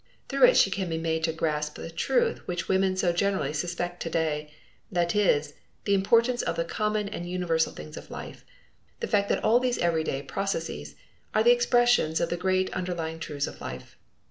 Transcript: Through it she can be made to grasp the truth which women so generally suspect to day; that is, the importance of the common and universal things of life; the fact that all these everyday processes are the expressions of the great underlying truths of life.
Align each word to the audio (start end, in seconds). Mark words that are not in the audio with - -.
Through 0.29 0.45
it 0.47 0.57
she 0.57 0.71
can 0.71 0.89
be 0.89 0.97
made 0.97 1.23
to 1.25 1.31
grasp 1.31 1.75
the 1.75 1.91
truth 1.91 2.47
which 2.47 2.67
women 2.67 2.95
so 2.97 3.13
generally 3.13 3.53
suspect 3.53 4.01
to 4.01 4.09
day; 4.09 4.51
that 4.91 5.15
is, 5.15 5.53
the 5.83 5.93
importance 5.93 6.41
of 6.41 6.55
the 6.55 6.65
common 6.65 7.07
and 7.07 7.29
universal 7.29 7.71
things 7.71 7.97
of 7.97 8.09
life; 8.09 8.43
the 8.99 9.07
fact 9.07 9.29
that 9.29 9.43
all 9.43 9.59
these 9.59 9.77
everyday 9.77 10.23
processes 10.23 10.95
are 11.35 11.43
the 11.43 11.51
expressions 11.53 12.19
of 12.19 12.29
the 12.31 12.35
great 12.35 12.73
underlying 12.73 13.19
truths 13.19 13.45
of 13.45 13.61
life. 13.61 13.95